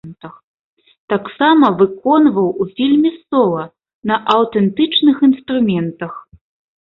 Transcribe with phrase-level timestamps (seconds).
[1.11, 3.63] Таксама выконваў ў фільме сола
[4.13, 6.13] на аўтэнтычных інструментах.